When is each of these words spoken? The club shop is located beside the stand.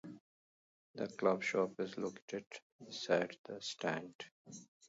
The 0.95 1.09
club 1.09 1.43
shop 1.43 1.79
is 1.79 1.95
located 1.95 2.47
beside 2.83 3.37
the 3.45 3.61
stand. 3.61 4.15